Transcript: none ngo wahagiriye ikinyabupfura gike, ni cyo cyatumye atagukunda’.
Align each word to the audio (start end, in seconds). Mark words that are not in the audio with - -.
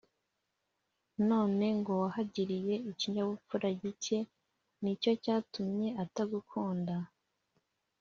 none 1.29 1.65
ngo 1.79 1.93
wahagiriye 2.03 2.75
ikinyabupfura 2.91 3.67
gike, 3.81 4.17
ni 4.81 4.93
cyo 5.01 5.11
cyatumye 5.23 5.87
atagukunda’. 6.03 6.95